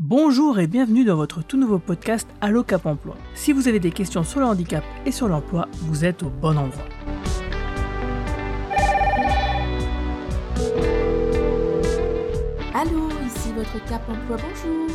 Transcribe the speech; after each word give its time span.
Bonjour 0.00 0.60
et 0.60 0.68
bienvenue 0.68 1.04
dans 1.04 1.16
votre 1.16 1.42
tout 1.42 1.56
nouveau 1.56 1.80
podcast 1.80 2.28
Allo 2.40 2.62
Cap 2.62 2.86
Emploi. 2.86 3.16
Si 3.34 3.52
vous 3.52 3.66
avez 3.66 3.80
des 3.80 3.90
questions 3.90 4.22
sur 4.22 4.38
le 4.38 4.46
handicap 4.46 4.84
et 5.04 5.10
sur 5.10 5.26
l'emploi, 5.26 5.66
vous 5.80 6.04
êtes 6.04 6.22
au 6.22 6.28
bon 6.28 6.56
endroit. 6.56 6.84
Allô, 12.72 13.08
ici 13.26 13.52
votre 13.56 13.84
Cap 13.88 14.08
Emploi, 14.08 14.36
bonjour. 14.36 14.86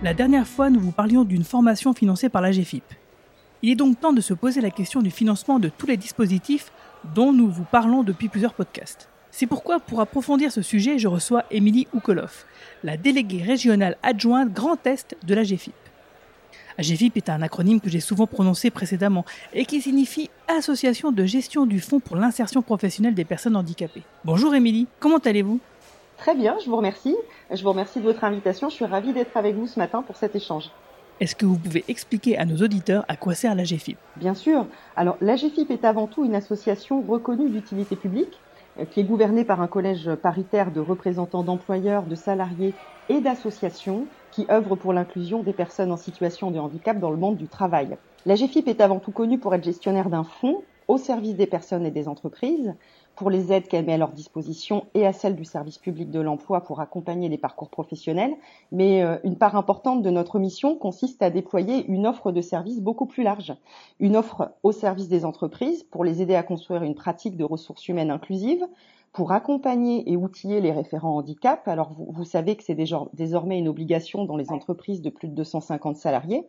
La 0.00 0.14
dernière 0.14 0.46
fois, 0.46 0.70
nous 0.70 0.78
vous 0.78 0.92
parlions 0.92 1.24
d'une 1.24 1.42
formation 1.42 1.92
financée 1.92 2.28
par 2.28 2.40
la 2.40 2.52
GFIP. 2.52 2.84
Il 3.62 3.70
est 3.72 3.74
donc 3.74 3.98
temps 3.98 4.12
de 4.12 4.20
se 4.20 4.32
poser 4.32 4.60
la 4.60 4.70
question 4.70 5.02
du 5.02 5.10
financement 5.10 5.58
de 5.58 5.68
tous 5.68 5.86
les 5.86 5.96
dispositifs 5.96 6.70
dont 7.16 7.32
nous 7.32 7.50
vous 7.50 7.64
parlons 7.64 8.04
depuis 8.04 8.28
plusieurs 8.28 8.54
podcasts. 8.54 9.08
C'est 9.36 9.48
pourquoi, 9.48 9.80
pour 9.80 10.00
approfondir 10.00 10.52
ce 10.52 10.62
sujet, 10.62 10.96
je 10.96 11.08
reçois 11.08 11.42
Émilie 11.50 11.88
Oukolov, 11.92 12.44
la 12.84 12.96
déléguée 12.96 13.42
régionale 13.42 13.96
adjointe 14.04 14.52
Grand 14.52 14.86
Est 14.86 15.16
de 15.26 15.34
la 15.34 15.42
GFIP. 15.42 15.74
AGFIP 16.78 17.16
est 17.16 17.28
un 17.28 17.42
acronyme 17.42 17.80
que 17.80 17.90
j'ai 17.90 17.98
souvent 17.98 18.28
prononcé 18.28 18.70
précédemment 18.70 19.24
et 19.52 19.64
qui 19.64 19.80
signifie 19.80 20.30
Association 20.46 21.10
de 21.10 21.24
gestion 21.24 21.66
du 21.66 21.80
Fonds 21.80 21.98
pour 21.98 22.14
l'insertion 22.14 22.62
professionnelle 22.62 23.16
des 23.16 23.24
personnes 23.24 23.56
handicapées. 23.56 24.04
Bonjour 24.24 24.54
Émilie, 24.54 24.86
comment 25.00 25.18
allez-vous? 25.18 25.58
Très 26.16 26.36
bien, 26.36 26.54
je 26.64 26.70
vous 26.70 26.76
remercie. 26.76 27.16
Je 27.50 27.60
vous 27.60 27.70
remercie 27.70 27.98
de 27.98 28.04
votre 28.04 28.22
invitation. 28.22 28.68
Je 28.68 28.76
suis 28.76 28.84
ravie 28.84 29.12
d'être 29.12 29.36
avec 29.36 29.56
vous 29.56 29.66
ce 29.66 29.80
matin 29.80 30.02
pour 30.02 30.14
cet 30.14 30.36
échange. 30.36 30.70
Est-ce 31.18 31.34
que 31.34 31.44
vous 31.44 31.58
pouvez 31.58 31.84
expliquer 31.88 32.38
à 32.38 32.44
nos 32.44 32.58
auditeurs 32.58 33.04
à 33.08 33.16
quoi 33.16 33.34
sert 33.34 33.56
l'AGFIP 33.56 33.98
Bien 34.14 34.34
sûr. 34.34 34.64
Alors, 34.94 35.16
l'AGFIP 35.20 35.72
est 35.72 35.84
avant 35.84 36.06
tout 36.06 36.24
une 36.24 36.36
association 36.36 37.02
reconnue 37.02 37.48
d'utilité 37.48 37.96
publique 37.96 38.38
qui 38.90 39.00
est 39.00 39.04
gouverné 39.04 39.44
par 39.44 39.60
un 39.60 39.68
collège 39.68 40.14
paritaire 40.16 40.72
de 40.72 40.80
représentants 40.80 41.44
d'employeurs, 41.44 42.06
de 42.06 42.14
salariés 42.14 42.76
et 43.08 43.20
d'associations 43.20 44.08
qui 44.30 44.46
œuvrent 44.50 44.76
pour 44.76 44.92
l'inclusion 44.92 45.42
des 45.42 45.52
personnes 45.52 45.92
en 45.92 45.96
situation 45.96 46.50
de 46.50 46.58
handicap 46.58 46.98
dans 46.98 47.10
le 47.10 47.16
monde 47.16 47.36
du 47.36 47.48
travail. 47.48 47.96
La 48.24 48.34
GFIP 48.34 48.68
est 48.68 48.80
avant 48.80 49.00
tout 49.00 49.12
connue 49.12 49.38
pour 49.38 49.54
être 49.54 49.64
gestionnaire 49.64 50.10
d'un 50.10 50.24
fonds 50.24 50.64
au 50.88 50.98
service 50.98 51.36
des 51.36 51.46
personnes 51.46 51.86
et 51.86 51.90
des 51.90 52.08
entreprises 52.08 52.74
pour 53.16 53.30
les 53.30 53.52
aides 53.52 53.68
qu'elle 53.68 53.86
met 53.86 53.94
à 53.94 53.98
leur 53.98 54.12
disposition 54.12 54.86
et 54.94 55.06
à 55.06 55.12
celle 55.12 55.36
du 55.36 55.44
service 55.44 55.78
public 55.78 56.10
de 56.10 56.20
l'emploi 56.20 56.62
pour 56.62 56.80
accompagner 56.80 57.28
les 57.28 57.38
parcours 57.38 57.70
professionnels. 57.70 58.34
Mais 58.72 59.02
euh, 59.02 59.18
une 59.24 59.36
part 59.36 59.56
importante 59.56 60.02
de 60.02 60.10
notre 60.10 60.38
mission 60.38 60.74
consiste 60.76 61.22
à 61.22 61.30
déployer 61.30 61.86
une 61.86 62.06
offre 62.06 62.32
de 62.32 62.40
services 62.40 62.80
beaucoup 62.80 63.06
plus 63.06 63.22
large. 63.22 63.54
Une 64.00 64.16
offre 64.16 64.52
au 64.62 64.72
service 64.72 65.08
des 65.08 65.24
entreprises 65.24 65.84
pour 65.84 66.04
les 66.04 66.22
aider 66.22 66.34
à 66.34 66.42
construire 66.42 66.82
une 66.82 66.94
pratique 66.94 67.36
de 67.36 67.44
ressources 67.44 67.86
humaines 67.88 68.10
inclusives, 68.10 68.66
pour 69.14 69.30
accompagner 69.30 70.10
et 70.10 70.16
outiller 70.16 70.60
les 70.60 70.72
référents 70.72 71.16
handicap. 71.16 71.68
Alors 71.68 71.92
vous, 71.92 72.08
vous 72.10 72.24
savez 72.24 72.56
que 72.56 72.64
c'est 72.64 72.74
désormais 72.74 73.58
une 73.58 73.68
obligation 73.68 74.24
dans 74.24 74.36
les 74.36 74.50
entreprises 74.50 75.02
de 75.02 75.08
plus 75.08 75.28
de 75.28 75.34
250 75.34 75.96
salariés. 75.96 76.48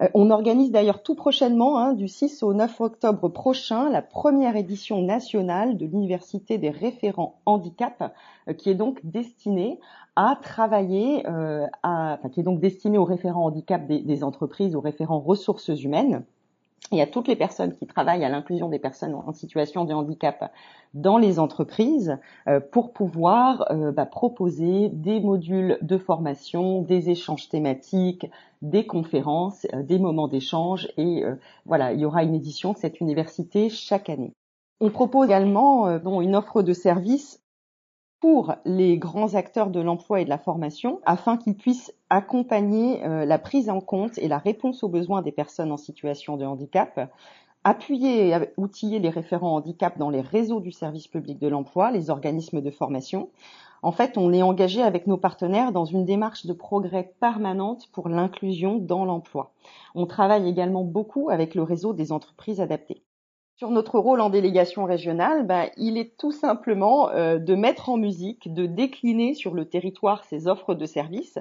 Euh, 0.00 0.08
on 0.14 0.30
organise 0.30 0.70
d'ailleurs 0.70 1.02
tout 1.02 1.14
prochainement, 1.14 1.78
hein, 1.78 1.92
du 1.92 2.08
6 2.08 2.42
au 2.42 2.54
9 2.54 2.80
octobre 2.80 3.28
prochain, 3.28 3.90
la 3.90 4.02
première 4.02 4.56
édition 4.56 5.02
nationale 5.02 5.76
de 5.76 5.86
l'Université 5.86 6.58
des 6.58 6.70
référents 6.70 7.40
handicap, 7.46 8.14
euh, 8.48 8.52
qui 8.52 8.70
est 8.70 8.74
donc 8.74 9.00
destinée 9.04 9.78
à 10.16 10.38
travailler, 10.42 11.26
euh, 11.26 11.66
à, 11.82 12.18
enfin, 12.18 12.28
qui 12.28 12.40
est 12.40 12.44
donc 12.44 12.60
destinée 12.60 12.98
aux 12.98 13.04
référents 13.04 13.46
handicap 13.46 13.86
des, 13.86 14.00
des 14.00 14.24
entreprises, 14.24 14.74
aux 14.74 14.80
référents 14.80 15.20
ressources 15.20 15.68
humaines 15.68 16.24
et 16.92 17.00
à 17.00 17.06
toutes 17.06 17.28
les 17.28 17.36
personnes 17.36 17.74
qui 17.74 17.86
travaillent 17.86 18.24
à 18.24 18.28
l'inclusion 18.28 18.68
des 18.68 18.78
personnes 18.78 19.14
en 19.14 19.32
situation 19.32 19.84
de 19.84 19.94
handicap 19.94 20.52
dans 20.94 21.18
les 21.18 21.38
entreprises 21.38 22.18
euh, 22.48 22.60
pour 22.60 22.92
pouvoir 22.92 23.70
euh, 23.70 23.92
bah, 23.92 24.06
proposer 24.06 24.88
des 24.88 25.20
modules 25.20 25.78
de 25.82 25.98
formation, 25.98 26.82
des 26.82 27.10
échanges 27.10 27.48
thématiques, 27.48 28.26
des 28.62 28.86
conférences, 28.86 29.66
euh, 29.72 29.82
des 29.82 29.98
moments 29.98 30.28
d'échange 30.28 30.88
et 30.96 31.22
voilà, 31.66 31.92
il 31.92 32.00
y 32.00 32.04
aura 32.04 32.22
une 32.22 32.34
édition 32.34 32.72
de 32.72 32.78
cette 32.78 33.00
université 33.00 33.68
chaque 33.68 34.08
année. 34.08 34.32
On 34.80 34.90
propose 34.90 35.26
également 35.26 35.88
une 36.20 36.34
offre 36.34 36.62
de 36.62 36.72
services 36.72 37.40
pour 38.20 38.54
les 38.66 38.98
grands 38.98 39.34
acteurs 39.34 39.70
de 39.70 39.80
l'emploi 39.80 40.20
et 40.20 40.24
de 40.24 40.30
la 40.30 40.38
formation 40.38 41.00
afin 41.06 41.38
qu'ils 41.38 41.56
puissent 41.56 41.92
accompagner 42.10 43.04
euh, 43.04 43.24
la 43.24 43.38
prise 43.38 43.70
en 43.70 43.80
compte 43.80 44.18
et 44.18 44.28
la 44.28 44.38
réponse 44.38 44.82
aux 44.82 44.88
besoins 44.88 45.22
des 45.22 45.32
personnes 45.32 45.72
en 45.72 45.78
situation 45.78 46.36
de 46.36 46.44
handicap, 46.44 47.10
appuyer 47.64 48.28
et 48.28 48.36
outiller 48.56 48.98
les 48.98 49.08
référents 49.08 49.56
handicap 49.56 49.98
dans 49.98 50.10
les 50.10 50.20
réseaux 50.20 50.60
du 50.60 50.70
service 50.70 51.08
public 51.08 51.38
de 51.38 51.48
l'emploi, 51.48 51.90
les 51.90 52.10
organismes 52.10 52.60
de 52.60 52.70
formation. 52.70 53.30
En 53.82 53.92
fait, 53.92 54.18
on 54.18 54.32
est 54.32 54.42
engagé 54.42 54.82
avec 54.82 55.06
nos 55.06 55.16
partenaires 55.16 55.72
dans 55.72 55.86
une 55.86 56.04
démarche 56.04 56.44
de 56.44 56.52
progrès 56.52 57.14
permanente 57.20 57.88
pour 57.92 58.10
l'inclusion 58.10 58.76
dans 58.76 59.06
l'emploi. 59.06 59.52
On 59.94 60.04
travaille 60.04 60.46
également 60.46 60.84
beaucoup 60.84 61.30
avec 61.30 61.54
le 61.54 61.62
réseau 61.62 61.94
des 61.94 62.12
entreprises 62.12 62.60
adaptées 62.60 63.02
sur 63.60 63.70
notre 63.70 63.98
rôle 63.98 64.22
en 64.22 64.30
délégation 64.30 64.86
régionale, 64.86 65.46
ben, 65.46 65.68
il 65.76 65.98
est 65.98 66.16
tout 66.16 66.32
simplement 66.32 67.10
euh, 67.10 67.36
de 67.38 67.54
mettre 67.54 67.90
en 67.90 67.98
musique, 67.98 68.50
de 68.50 68.64
décliner 68.64 69.34
sur 69.34 69.52
le 69.52 69.68
territoire 69.68 70.24
ces 70.24 70.48
offres 70.48 70.74
de 70.74 70.86
services, 70.86 71.38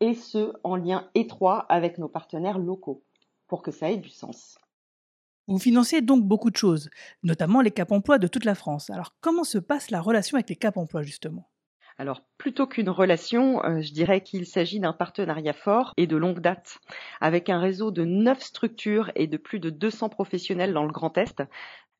et 0.00 0.12
ce, 0.12 0.52
en 0.62 0.76
lien 0.76 1.08
étroit 1.14 1.64
avec 1.70 1.96
nos 1.96 2.06
partenaires 2.06 2.58
locaux, 2.58 3.02
pour 3.48 3.62
que 3.62 3.70
ça 3.70 3.90
ait 3.90 3.96
du 3.96 4.10
sens. 4.10 4.58
Vous 5.46 5.58
financez 5.58 6.02
donc 6.02 6.22
beaucoup 6.22 6.50
de 6.50 6.56
choses, 6.56 6.90
notamment 7.22 7.62
les 7.62 7.70
cap 7.70 7.92
emploi 7.92 8.18
de 8.18 8.26
toute 8.26 8.44
la 8.44 8.54
France. 8.54 8.90
Alors 8.90 9.14
comment 9.22 9.44
se 9.44 9.56
passe 9.56 9.90
la 9.90 10.02
relation 10.02 10.36
avec 10.36 10.50
les 10.50 10.56
cap 10.56 10.76
emploi 10.76 11.02
justement? 11.02 11.48
Alors, 11.96 12.22
plutôt 12.38 12.66
qu'une 12.66 12.88
relation, 12.88 13.64
euh, 13.64 13.80
je 13.80 13.92
dirais 13.92 14.20
qu'il 14.20 14.46
s'agit 14.46 14.80
d'un 14.80 14.92
partenariat 14.92 15.52
fort 15.52 15.92
et 15.96 16.08
de 16.08 16.16
longue 16.16 16.40
date, 16.40 16.78
avec 17.20 17.48
un 17.48 17.60
réseau 17.60 17.92
de 17.92 18.04
neuf 18.04 18.40
structures 18.40 19.12
et 19.14 19.28
de 19.28 19.36
plus 19.36 19.60
de 19.60 19.70
200 19.70 20.08
professionnels 20.08 20.72
dans 20.72 20.84
le 20.84 20.92
Grand 20.92 21.16
Est. 21.16 21.44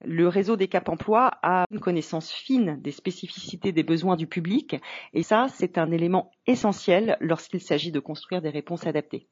Le 0.05 0.27
réseau 0.27 0.57
des 0.57 0.67
Cap 0.67 0.89
Emploi 0.89 1.31
a 1.43 1.65
une 1.71 1.79
connaissance 1.79 2.33
fine 2.33 2.81
des 2.83 2.91
spécificités 2.91 3.71
des 3.71 3.85
besoins 3.85 4.17
du 4.17 4.27
public, 4.27 4.77
et 5.13 5.23
ça, 5.23 5.47
c'est 5.49 5.79
un 5.79 5.93
élément 5.93 6.33
essentiel 6.47 7.17
lorsqu'il 7.21 7.61
s'agit 7.61 7.93
de 7.93 8.01
construire 8.01 8.43
des 8.43 8.51
réponses 8.51 8.87
adaptées. 8.87 9.29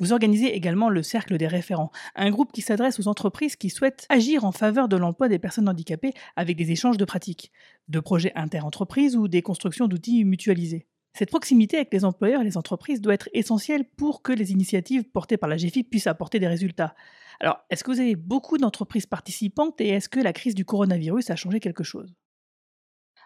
Vous 0.00 0.12
organisez 0.12 0.54
également 0.54 0.90
le 0.90 1.02
Cercle 1.02 1.36
des 1.38 1.48
référents, 1.48 1.90
un 2.14 2.30
groupe 2.30 2.52
qui 2.52 2.62
s'adresse 2.62 3.00
aux 3.00 3.08
entreprises 3.08 3.56
qui 3.56 3.68
souhaitent 3.68 4.06
agir 4.10 4.44
en 4.44 4.52
faveur 4.52 4.88
de 4.88 4.96
l'emploi 4.96 5.28
des 5.28 5.40
personnes 5.40 5.68
handicapées 5.68 6.14
avec 6.36 6.56
des 6.56 6.70
échanges 6.70 6.98
de 6.98 7.04
pratiques, 7.04 7.50
de 7.88 7.98
projets 7.98 8.32
inter-entreprises 8.36 9.16
ou 9.16 9.26
des 9.26 9.42
constructions 9.42 9.88
d'outils 9.88 10.24
mutualisés. 10.24 10.86
Cette 11.14 11.30
proximité 11.30 11.78
avec 11.78 11.92
les 11.92 12.04
employeurs 12.04 12.42
et 12.42 12.44
les 12.44 12.56
entreprises 12.56 13.00
doit 13.00 13.14
être 13.14 13.28
essentielle 13.32 13.84
pour 13.96 14.22
que 14.22 14.30
les 14.30 14.52
initiatives 14.52 15.02
portées 15.02 15.36
par 15.36 15.48
la 15.48 15.56
GFIP 15.56 15.90
puissent 15.90 16.06
apporter 16.06 16.38
des 16.38 16.46
résultats. 16.46 16.94
Alors, 17.40 17.58
est-ce 17.68 17.82
que 17.82 17.90
vous 17.90 17.98
avez 17.98 18.14
beaucoup 18.14 18.56
d'entreprises 18.56 19.06
participantes 19.06 19.80
et 19.80 19.88
est-ce 19.88 20.08
que 20.08 20.20
la 20.20 20.32
crise 20.32 20.54
du 20.54 20.64
coronavirus 20.64 21.30
a 21.30 21.36
changé 21.36 21.58
quelque 21.58 21.82
chose? 21.82 22.14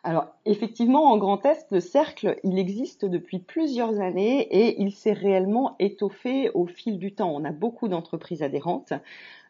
Alors 0.05 0.27
effectivement, 0.47 1.13
en 1.13 1.17
Grand 1.17 1.47
Est, 1.47 1.71
le 1.71 1.79
cercle, 1.79 2.37
il 2.43 2.59
existe 2.59 3.05
depuis 3.05 3.39
plusieurs 3.39 4.01
années 4.01 4.41
et 4.51 4.83
il 4.83 4.91
s'est 4.91 5.13
réellement 5.13 5.77
étoffé 5.79 6.51
au 6.55 6.67
fil 6.67 6.99
du 6.99 7.15
temps. 7.15 7.33
On 7.33 7.45
a 7.45 7.53
beaucoup 7.53 7.87
d'entreprises 7.87 8.43
adhérentes. 8.43 8.93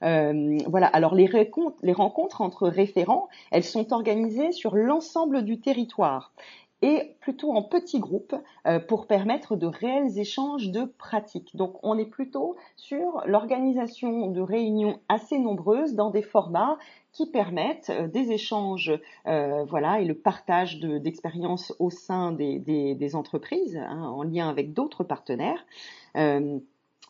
Euh, 0.02 0.58
voilà. 0.66 0.88
Alors 0.88 1.14
les, 1.14 1.30
les 1.82 1.92
rencontres 1.92 2.42
entre 2.42 2.68
référents, 2.68 3.28
elles 3.50 3.64
sont 3.64 3.94
organisées 3.94 4.52
sur 4.52 4.76
l'ensemble 4.76 5.42
du 5.42 5.58
territoire 5.58 6.32
et 6.82 7.14
plutôt 7.20 7.52
en 7.52 7.62
petits 7.62 8.00
groupes 8.00 8.34
euh, 8.66 8.80
pour 8.80 9.06
permettre 9.06 9.56
de 9.56 9.66
réels 9.66 10.18
échanges 10.18 10.70
de 10.70 10.84
pratiques. 10.84 11.56
Donc 11.56 11.78
on 11.82 11.96
est 11.96 12.06
plutôt 12.06 12.56
sur 12.76 13.22
l'organisation 13.24 14.26
de 14.26 14.40
réunions 14.40 14.98
assez 15.08 15.38
nombreuses 15.38 15.94
dans 15.94 16.10
des 16.10 16.22
formats 16.22 16.76
qui 17.12 17.30
permettent 17.30 17.90
euh, 17.90 18.08
des 18.08 18.32
échanges, 18.32 18.92
euh, 19.26 19.64
voilà, 19.64 20.00
et 20.00 20.04
le 20.04 20.14
partage 20.14 20.80
d'expériences 20.80 21.74
au 21.78 21.90
sein 21.90 22.32
des, 22.32 22.58
des, 22.58 23.16
entreprises 23.16 23.76
hein, 23.76 24.02
en 24.02 24.22
lien 24.22 24.48
avec 24.48 24.72
d'autres 24.72 25.04
partenaires 25.04 25.64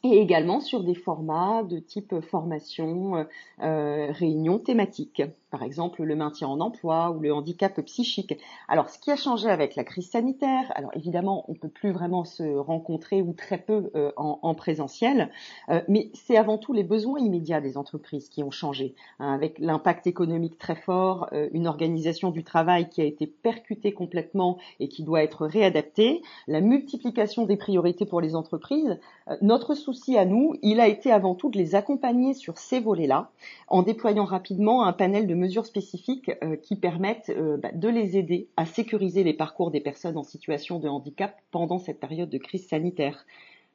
et 0.04 0.18
également 0.18 0.60
sur 0.60 0.82
des 0.82 0.94
formats 0.94 1.62
de 1.62 1.78
type 1.78 2.20
formation, 2.20 3.16
euh, 3.16 3.25
euh, 3.62 4.10
réunion 4.10 4.58
thématique, 4.58 5.22
par 5.52 5.62
exemple 5.62 6.02
le 6.02 6.16
maintien 6.16 6.49
en 6.49 6.60
emploi 6.60 7.10
ou 7.10 7.20
le 7.20 7.32
handicap 7.32 7.78
psychique. 7.82 8.38
Alors, 8.69 8.88
ce 8.88 8.99
qui 8.99 9.10
a 9.10 9.16
changé 9.16 9.50
avec 9.50 9.76
la 9.76 9.84
crise 9.84 10.10
sanitaire, 10.10 10.72
alors 10.75 10.90
évidemment, 10.96 11.44
on 11.46 11.54
peut 11.54 11.69
plus 11.69 11.93
vraiment 11.93 12.25
se 12.25 12.43
rencontrer 12.43 13.20
ou 13.20 13.34
très 13.34 13.58
peu 13.58 13.90
euh, 13.94 14.10
en, 14.16 14.38
en, 14.43 14.54
présentiel, 14.54 15.31
euh, 15.69 15.82
mais 15.88 16.10
c'est 16.14 16.38
avant 16.38 16.56
tout 16.56 16.72
les 16.72 16.82
besoins 16.82 17.20
immédiats 17.20 17.60
des 17.60 17.76
entreprises 17.76 18.31
qui 18.31 18.43
ont 18.43 18.50
changé, 18.50 18.94
hein, 19.19 19.34
avec 19.34 19.58
l'impact 19.58 20.06
économique 20.06 20.56
très 20.58 20.75
fort, 20.75 21.28
euh, 21.34 21.50
une 21.52 21.66
organisation 21.66 22.31
du 22.31 22.44
travail 22.44 22.88
qui 22.88 23.02
a 23.02 23.04
été 23.04 23.26
percutée 23.26 23.93
complètement 23.93 24.56
et 24.81 24.88
qui 24.88 25.02
doit 25.02 25.22
être 25.22 25.46
réadaptée, 25.46 26.22
la 26.49 26.62
multiplication 26.62 27.44
des 27.44 27.58
priorités 27.58 28.06
pour 28.06 28.22
les 28.22 28.34
entreprises. 28.34 28.99
notre 29.43 29.75
souci 29.75 30.16
à 30.16 30.25
nous, 30.25 30.54
il 30.62 30.81
a 30.81 30.88
été 30.88 31.12
avant 31.12 31.34
tout 31.34 31.50
de 31.50 31.58
les 31.58 31.75
accompagner 31.75 32.32
sur 32.32 32.56
ces 32.56 32.81
volets-là, 32.81 33.31
en 33.69 33.82
déployant 33.82 34.25
rapidement 34.25 34.84
un 34.84 34.94
panel 34.94 35.26
de 35.26 35.34
mesures 35.42 35.66
spécifiques 35.66 36.30
qui 36.62 36.76
permettent 36.76 37.32
bah, 37.62 37.72
de 37.72 37.88
les 37.88 38.16
aider 38.16 38.48
à 38.56 38.64
sécuriser 38.64 39.24
les 39.24 39.34
parcours 39.34 39.70
des 39.70 39.80
personnes 39.80 40.16
en 40.16 40.22
situation 40.22 40.78
de 40.78 40.88
handicap 40.88 41.36
pendant 41.50 41.78
cette 41.78 42.00
période 42.00 42.30
de 42.30 42.38
crise 42.38 42.66
sanitaire. 42.66 43.26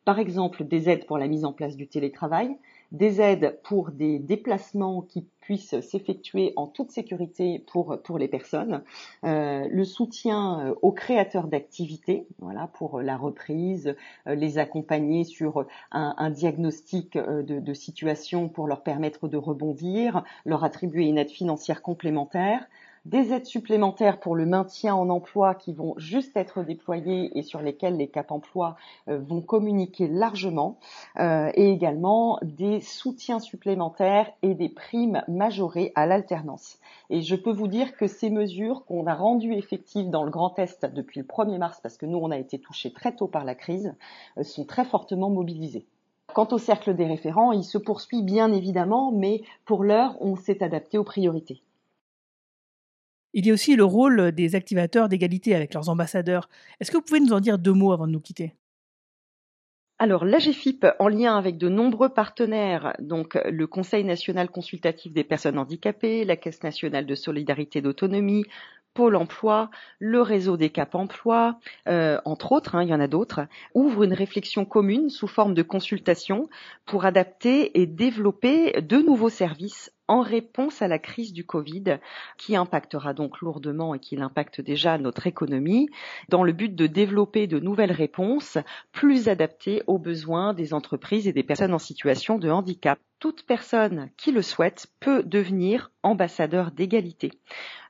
Par 0.05 0.19
exemple, 0.19 0.63
des 0.63 0.89
aides 0.89 1.05
pour 1.05 1.17
la 1.17 1.27
mise 1.27 1.43
en 1.43 1.51
place 1.51 1.75
du 1.75 1.87
télétravail, 1.87 2.55
des 2.91 3.21
aides 3.21 3.59
pour 3.63 3.91
des 3.91 4.19
déplacements 4.19 5.01
qui 5.01 5.25
puissent 5.41 5.79
s'effectuer 5.79 6.53
en 6.55 6.67
toute 6.67 6.91
sécurité 6.91 7.63
pour, 7.71 8.01
pour 8.01 8.17
les 8.17 8.27
personnes, 8.27 8.83
euh, 9.23 9.67
le 9.69 9.85
soutien 9.85 10.59
euh, 10.59 10.75
aux 10.81 10.91
créateurs 10.91 11.47
d'activités, 11.47 12.27
voilà, 12.39 12.67
pour 12.73 13.01
la 13.01 13.15
reprise, 13.15 13.95
euh, 14.27 14.35
les 14.35 14.57
accompagner 14.57 15.23
sur 15.23 15.65
un, 15.91 16.29
diagnostic 16.29 17.17
de 17.17 17.73
situation 17.73 18.49
pour 18.49 18.67
leur 18.67 18.83
permettre 18.83 19.27
de 19.27 19.37
rebondir, 19.37 20.23
leur 20.45 20.63
attribuer 20.63 21.05
une 21.05 21.17
aide 21.17 21.29
financière 21.29 21.81
complémentaire, 21.81 22.67
des 23.07 23.31
aides 23.31 23.45
supplémentaires 23.45 24.19
pour 24.19 24.35
le 24.35 24.45
maintien 24.45 24.93
en 24.93 25.09
emploi 25.09 25.55
qui 25.55 25.71
vont 25.71 25.93
juste 25.95 26.35
être 26.35 26.63
déployées 26.63 27.37
et 27.37 27.41
sur 27.41 27.61
lesquelles 27.61 27.95
les 27.95 28.09
cap 28.09 28.31
emploi 28.31 28.75
euh, 29.07 29.17
vont 29.17 29.39
communiquer 29.39 30.09
largement, 30.09 30.77
euh, 31.17 31.49
et 31.55 31.71
également 31.71 32.37
des 32.41 32.81
soutiens 32.81 33.39
supplémentaires 33.39 34.29
et 34.41 34.55
des 34.55 34.67
primes 34.67 35.23
majorées 35.29 35.93
à 35.95 36.05
l'alternance. 36.05 36.79
Et 37.09 37.21
je 37.21 37.35
peux 37.35 37.53
vous 37.53 37.69
dire 37.69 37.95
que 37.95 38.07
ces 38.07 38.29
mesures 38.29 38.83
qu'on 38.85 39.07
a 39.07 39.15
rendues 39.15 39.55
effectives 39.55 40.09
dans 40.09 40.25
le 40.25 40.31
Grand 40.31 40.59
Est 40.59 40.85
depuis 40.85 41.21
le 41.21 41.25
1er 41.25 41.59
mars, 41.59 41.79
parce 41.81 41.97
que 41.97 42.05
nous 42.05 42.17
on 42.17 42.31
a 42.31 42.37
été 42.37 42.59
touchés 42.59 42.91
très 42.91 43.15
tôt 43.15 43.27
par 43.27 43.45
la 43.45 43.55
crise, 43.55 43.95
euh, 44.37 44.43
sont 44.43 44.65
très 44.65 44.83
fortement 44.83 45.29
mobilisées. 45.29 45.85
Quant 46.33 46.49
au 46.51 46.57
cercle 46.57 46.93
des 46.93 47.05
référents, 47.05 47.53
il 47.53 47.63
se 47.63 47.77
poursuit 47.77 48.21
bien 48.21 48.51
évidemment, 48.51 49.13
mais 49.13 49.43
pour 49.63 49.85
l'heure, 49.85 50.17
on 50.19 50.35
s'est 50.35 50.61
adapté 50.61 50.97
aux 50.97 51.05
priorités. 51.05 51.63
Il 53.37 53.45
y 53.45 53.51
a 53.51 53.53
aussi 53.53 53.75
le 53.75 53.85
rôle 53.85 54.31
des 54.31 54.55
activateurs 54.55 55.09
d'égalité 55.09 55.53
avec 55.53 55.75
leurs 55.75 55.89
ambassadeurs. 55.89 56.49
Est-ce 56.79 56.89
que 56.89 56.97
vous 56.97 57.03
pouvez 57.03 57.19
nous 57.19 57.33
en 57.33 57.39
dire 57.39 57.59
deux 57.59 57.71
mots 57.71 57.91
avant 57.91 58.07
de 58.07 58.11
nous 58.11 58.19
quitter? 58.19 58.55
Alors 59.99 60.25
l'AGFIP, 60.25 60.87
en 60.97 61.07
lien 61.07 61.37
avec 61.37 61.59
de 61.59 61.69
nombreux 61.69 62.09
partenaires, 62.09 62.95
donc 62.97 63.35
le 63.45 63.67
Conseil 63.67 64.03
national 64.03 64.49
consultatif 64.49 65.13
des 65.13 65.23
personnes 65.23 65.59
handicapées, 65.59 66.25
la 66.25 66.35
Caisse 66.35 66.63
nationale 66.63 67.05
de 67.05 67.13
solidarité 67.13 67.79
d'autonomie, 67.79 68.43
Pôle 68.95 69.15
emploi, 69.15 69.69
le 69.99 70.23
réseau 70.23 70.57
des 70.57 70.71
Cap 70.71 70.95
Emploi, 70.95 71.59
euh, 71.87 72.19
entre 72.25 72.53
autres, 72.53 72.73
hein, 72.73 72.81
il 72.81 72.89
y 72.89 72.93
en 72.95 72.99
a 72.99 73.07
d'autres, 73.07 73.41
ouvre 73.75 74.01
une 74.01 74.13
réflexion 74.13 74.65
commune 74.65 75.11
sous 75.11 75.27
forme 75.27 75.53
de 75.53 75.61
consultation 75.61 76.49
pour 76.87 77.05
adapter 77.05 77.79
et 77.79 77.85
développer 77.85 78.81
de 78.81 78.97
nouveaux 78.97 79.29
services 79.29 79.91
en 80.07 80.21
réponse 80.21 80.81
à 80.81 80.87
la 80.87 80.99
crise 80.99 81.33
du 81.33 81.45
Covid 81.45 81.99
qui 82.37 82.55
impactera 82.55 83.13
donc 83.13 83.41
lourdement 83.41 83.93
et 83.93 83.99
qui 83.99 84.19
impacte 84.21 84.61
déjà 84.61 84.97
notre 84.97 85.27
économie 85.27 85.89
dans 86.29 86.43
le 86.43 86.53
but 86.53 86.73
de 86.73 86.87
développer 86.87 87.47
de 87.47 87.59
nouvelles 87.59 87.91
réponses 87.91 88.57
plus 88.91 89.29
adaptées 89.29 89.83
aux 89.87 89.99
besoins 89.99 90.53
des 90.53 90.73
entreprises 90.73 91.27
et 91.27 91.33
des 91.33 91.43
personnes 91.43 91.73
en 91.73 91.79
situation 91.79 92.37
de 92.37 92.49
handicap. 92.49 92.99
Toute 93.19 93.45
personne 93.45 94.09
qui 94.15 94.31
le 94.31 94.41
souhaite 94.41 94.87
peut 94.99 95.23
devenir 95.23 95.91
ambassadeur 96.03 96.71
d'égalité. 96.71 97.31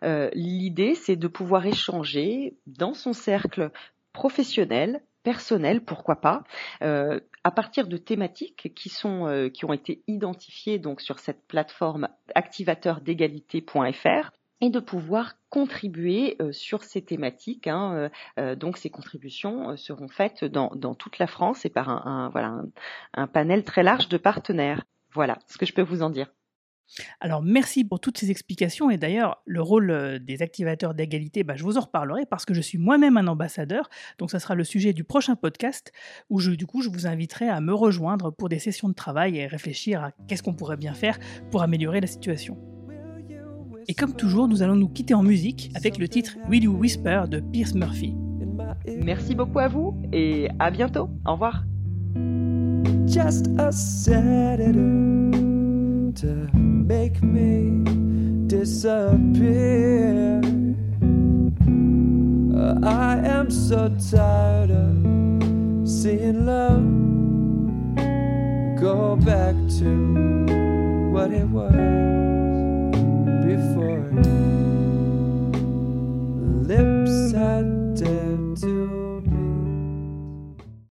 Euh, 0.04 0.30
l'idée, 0.34 0.96
c'est 0.96 1.18
de 1.18 1.28
pouvoir 1.28 1.66
échanger 1.66 2.56
dans 2.66 2.94
son 2.94 3.13
cercle 3.13 3.72
professionnel, 4.13 5.02
personnel, 5.27 5.83
pourquoi 5.83 6.21
pas, 6.21 6.45
euh, 6.81 7.19
à 7.44 7.51
partir 7.51 7.89
de 7.89 7.97
thématiques 7.97 8.74
qui 8.74 8.88
sont 8.88 9.27
euh, 9.27 9.50
qui 9.50 9.65
ont 9.65 9.74
été 9.74 10.01
identifiées 10.07 10.79
donc 10.79 11.01
sur 11.01 11.19
cette 11.19 11.45
plateforme 11.50 12.07
activateurdégalité.fr 12.33 14.31
et 14.62 14.69
de 14.69 14.79
pouvoir 14.79 15.33
contribuer 15.50 16.38
euh, 16.41 16.53
sur 16.53 16.81
ces 16.85 17.01
thématiques. 17.01 17.68
Hein, 17.68 18.09
donc 18.56 18.77
ces 18.77 18.89
contributions 18.89 19.75
seront 19.75 20.07
faites 20.07 20.45
dans, 20.45 20.71
dans, 20.77 20.95
toute 20.95 21.19
la 21.19 21.27
France 21.27 21.65
et 21.65 21.69
par 21.69 21.89
un 21.89 22.29
voilà 22.29 22.62
un 23.13 23.27
panel 23.27 23.65
très 23.65 23.83
large 23.83 24.07
de 24.07 24.15
partenaires. 24.15 24.85
Voilà 25.12 25.39
ce 25.47 25.57
que 25.57 25.65
je 25.65 25.74
peux 25.74 25.81
vous 25.81 26.03
en 26.03 26.09
dire. 26.09 26.31
Alors 27.19 27.42
merci 27.44 27.84
pour 27.84 28.00
toutes 28.00 28.18
ces 28.18 28.31
explications 28.31 28.89
et 28.89 28.98
d'ailleurs 28.98 29.42
le 29.45 29.62
rôle 29.62 29.92
euh, 29.92 30.19
des 30.19 30.42
activateurs 30.42 30.94
d'égalité, 30.94 31.44
bah, 31.44 31.56
je 31.56 31.63
vous 31.63 31.78
en 31.78 31.81
reparlerai 31.81 32.25
parce 32.25 32.45
que 32.45 32.54
je 32.54 32.62
suis 32.62 32.78
moi-même 32.78 33.18
un 33.18 33.28
ambassadeur, 33.28 33.89
donc 34.18 34.31
ça 34.31 34.39
sera 34.39 34.56
le 34.56 34.63
sujet 34.63 34.94
du 34.94 35.04
prochain 35.04 35.36
podcast 35.36 35.92
où 36.30 36.39
je, 36.39 36.51
du 36.51 36.66
coup 36.66 36.81
je 36.81 36.89
vous 36.89 37.07
inviterai 37.07 37.50
à 37.50 37.62
me 37.62 37.74
rejoindre 37.74 38.31
pour 38.31 38.50
des 38.50 38.60
sessions 38.60 38.89
de 38.89 38.94
travail 38.94 39.38
et 39.38 39.48
réfléchir 39.48 40.04
à 40.04 40.12
qu'est-ce 40.28 40.44
qu'on 40.44 40.54
pourrait 40.54 40.78
bien 40.78 40.94
faire 40.94 41.19
pour 41.51 41.62
améliorer 41.62 42.01
la 42.01 42.07
situation. 42.07 42.57
Et 43.89 43.94
comme 43.94 44.13
toujours, 44.13 44.48
nous 44.50 44.63
allons 44.63 44.75
nous 44.75 44.89
quitter 44.89 45.13
en 45.13 45.24
musique 45.24 45.72
avec 45.75 45.98
le 45.98 46.10
titre 46.10 46.36
Will 46.50 46.63
You 46.63 46.74
Whisper 46.74 47.24
de 47.30 47.39
Pierce 47.39 47.74
Murphy. 47.74 48.16
Merci 49.04 49.34
beaucoup 49.34 49.60
à 49.60 49.68
vous 49.68 49.95
et 50.12 50.50
à 50.60 50.72
bientôt. 50.72 51.10
Au 51.25 51.34
revoir. 51.34 51.63
Make 56.88 57.22
me 57.22 57.84
disappear. 58.48 60.39
Uh, 62.56 62.80
I 62.81 63.18
am 63.28 63.51
so 63.51 63.89
tired 64.10 64.72
of 64.72 65.88
seeing 65.88 66.45
love 66.45 66.88
go 68.80 69.18
back 69.18 69.56
to 69.80 71.12
what 71.12 71.31
it 71.31 71.48
was 71.50 71.74
before. 73.44 74.07
Lips 76.69 77.34
had 77.34 77.76